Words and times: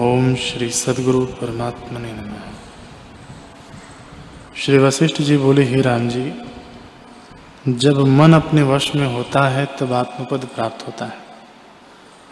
ओम 0.00 0.34
श्री 0.34 0.70
सदगुरु 0.70 1.26
परमात्मा 1.26 1.98
ने 1.98 2.12
नम। 2.12 2.34
श्री 4.56 4.78
वशिष्ठ 4.78 5.22
जी 5.22 5.36
बोले, 5.36 5.62
ही 5.62 5.80
राम 5.80 6.08
जी, 6.08 6.32
जब 7.68 7.98
मन 7.98 8.32
अपने 8.32 8.62
वश 8.62 8.94
में 8.94 9.06
होता 9.06 9.48
है, 9.48 9.66
तब 9.66 9.92
आत्मपद 9.92 10.48
प्राप्त 10.54 10.86
होता 10.86 11.04
है। 11.04 11.18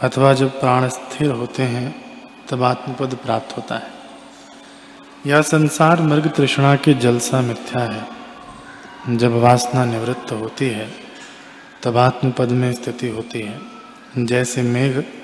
अथवा 0.03 0.35
जब 0.35 0.61
प्राण 0.61 0.89
स्थिर 0.89 1.31
होते 1.31 1.63
हैं, 1.63 1.95
तब 2.51 2.63
आत्मपद 2.63 3.15
प्राप्त 3.15 3.57
होता 3.57 3.75
है। 3.75 3.91
यह 5.27 5.43
संसार 5.43 6.03
मृग 6.03 6.35
तृष्णा 6.35 6.77
के 6.77 6.95
जलसा 6.95 7.41
मिथ्या 7.41 7.83
है। 7.83 8.09
जब 9.17 9.33
वासना 9.33 9.85
निवृत्त 9.85 10.33
होती 10.33 10.69
है, 10.69 10.91
तब 11.83 11.97
आत्मपद 11.97 12.49
में 12.49 12.73
स्थिति 12.73 13.09
होती 13.09 13.41
है। 13.41 13.61
जैसे 14.19 14.63
मेघ 14.63 15.22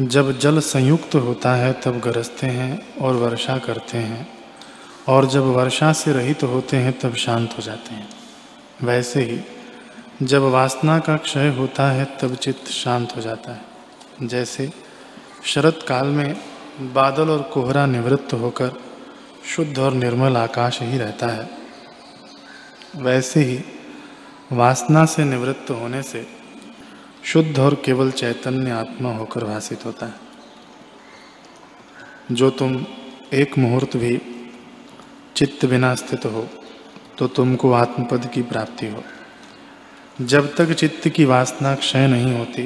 जब 0.00 0.38
जल 0.38 0.60
संयुक्त 0.60 1.14
होता 1.14 1.54
है, 1.54 1.72
तब 1.72 2.00
गरजते 2.00 2.46
हैं 2.46 2.96
और 2.96 3.14
वर्षा 3.14 3.58
करते 3.58 3.98
हैं। 3.98 4.38
और 5.08 5.26
जब 5.26 5.42
वर्षा 5.42 5.92
से 5.92 6.12
रहित 6.12 6.40
तो 6.40 6.46
होते 6.46 6.76
हैं, 6.76 6.98
तब 6.98 7.14
शांत 7.14 7.54
हो 7.58 7.62
जाते 7.62 7.94
हैं। 7.94 8.08
वैसे 8.82 9.20
ही, 9.20 9.40
जब 10.26 10.42
वासना 10.42 10.98
का 10.98 11.16
क्षय 11.16 11.48
होता 11.48 11.90
है, 11.90 12.04
तब 12.04 12.34
चित्त 12.34 12.68
शांत 12.68 13.16
हो 13.16 13.20
जाता 13.20 13.52
है। 13.52 13.64
जैसे 14.22 14.72
शरत 15.44 15.80
काल 15.88 16.06
में 16.06 16.36
बादल 16.80 17.28
और 17.28 17.42
कोहरा 17.42 17.86
निवृत्त 17.86 18.34
होकर 18.34 18.72
शुद्ध 19.56 19.78
और 19.78 19.92
निर्मल 19.92 20.36
आकाश 20.36 20.82
ही 20.82 20.98
रहता 20.98 21.26
है। 21.26 21.50
वैसे 22.96 23.40
ही, 23.40 23.60
वासना 24.52 25.04
से 25.04 25.24
निवृत्त 25.24 25.70
होने 25.70 26.02
से 26.02 26.37
शुद्ध 27.28 27.58
और 27.58 27.74
केवल 27.84 28.10
चैतन्य 28.10 28.70
आत्मा 28.70 29.12
होकर 29.14 29.44
भाषित 29.44 29.84
होता 29.84 30.06
है। 30.06 30.14
जो 32.32 32.50
तुम 32.50 32.84
एक 33.32 33.56
मुहूर्त 33.58 33.96
भी 33.96 34.20
चित्त 35.36 35.64
बिना 35.66 35.94
स्थित 35.94 36.24
हो 36.26 36.46
तो 37.18 37.26
तुमको 37.28 37.72
आत्मपद 37.72 38.30
की 38.34 38.42
प्राप्ति 38.42 38.86
हो। 38.86 39.02
जब 40.20 40.54
तक 40.56 40.72
चित्त 40.72 41.08
की 41.08 41.24
वासना 41.24 41.74
क्षय 41.74 42.06
नहीं 42.06 42.32
होती, 42.38 42.62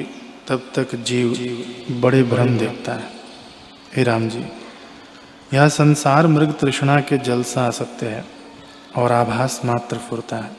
तब 0.47 0.71
तक 0.75 0.95
जीव 0.95 1.33
जीव 1.33 1.99
बड़े 2.01 2.21
भ्रम 2.23 2.57
देखता 2.57 2.93
है। 2.93 3.09
हे 3.95 4.03
राम 4.03 4.29
जी, 4.29 4.45
यह 5.53 5.67
संसार 5.69 6.27
मृग 6.27 6.53
तृष्णा 6.59 6.99
के 7.01 7.17
जल 7.17 7.43
सा 7.43 7.65
असत्य 7.67 8.05
है 8.05 8.25
और 8.95 9.11
आभास 9.11 9.61
मात्र 9.65 9.97
फुरता 9.99 10.37
है। 10.37 10.51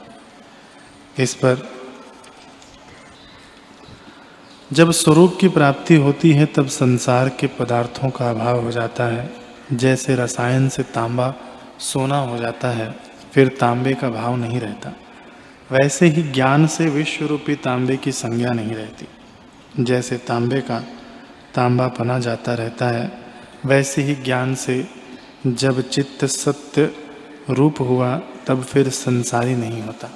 इस 1.19 1.35
पर 1.35 1.55
जब 4.73 4.91
स्वरूप 4.91 5.39
की 5.41 5.49
प्राप्ति 5.49 5.95
होती 5.95 6.33
है, 6.33 6.47
तब 6.47 6.67
संसार 6.67 7.29
के 7.29 7.47
पदार्थों 7.47 8.11
का 8.11 8.31
अभाव 8.31 8.61
हो 8.61 8.71
जाता 8.71 9.05
है। 9.05 9.35
जैसे 9.73 10.15
रसायन 10.15 10.69
से 10.69 10.83
तांबा 10.83 11.35
सोना 11.79 12.19
हो 12.19 12.37
जाता 12.37 12.69
है, 12.69 12.95
फिर 13.33 13.49
तांबे 13.49 13.95
का 13.95 14.09
भाव 14.11 14.37
नहीं 14.37 14.61
रहता। 14.61 14.97
वैसे 15.73 16.07
ही 16.07 16.23
ज्ञान 16.23 16.67
से 16.67 16.87
विश्व 16.87 17.27
रूपी 17.27 17.55
तांबे 17.55 17.97
की 17.97 18.13
संज्ञा 18.13 18.53
नहीं 18.53 18.73
रहती। 18.73 19.09
जैसे 19.85 20.17
तांबे 20.17 20.61
का 20.61 20.79
तांबा 21.55 21.89
पना 21.89 22.19
जाता 22.19 22.55
रहता 22.55 22.89
है, 22.89 23.13
वैसे 23.67 24.03
ही 24.03 24.15
ज्ञान 24.15 24.55
से 24.55 24.89
जब 25.47 25.89
चित्त 25.89 26.25
सत्य 26.25 26.93
रूप 27.51 27.81
हुआ, 27.81 28.21
तब 28.47 28.63
फिर 28.63 28.89
संसारी 28.89 29.55
नहीं 29.55 29.83
होता। 29.83 30.11